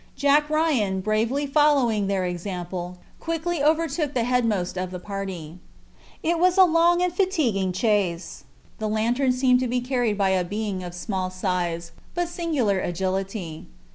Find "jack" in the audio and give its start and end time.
0.15-0.49